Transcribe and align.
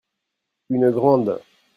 Une 0.71 0.89
grande. 0.89 1.43